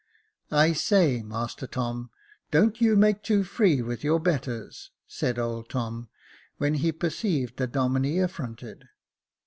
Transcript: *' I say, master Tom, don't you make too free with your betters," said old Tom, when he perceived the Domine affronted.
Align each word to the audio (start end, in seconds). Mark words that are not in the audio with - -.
*' 0.33 0.43
I 0.51 0.73
say, 0.73 1.21
master 1.21 1.67
Tom, 1.67 2.09
don't 2.49 2.81
you 2.81 2.95
make 2.95 3.21
too 3.21 3.43
free 3.43 3.83
with 3.83 4.03
your 4.03 4.19
betters," 4.19 4.89
said 5.05 5.37
old 5.37 5.69
Tom, 5.69 6.09
when 6.57 6.73
he 6.73 6.91
perceived 6.91 7.57
the 7.57 7.67
Domine 7.67 8.19
affronted. 8.23 8.85